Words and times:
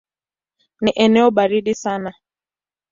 Ni 0.81 0.91
eneo 0.95 1.31
baridi 1.31 1.75
sana. 1.75 2.13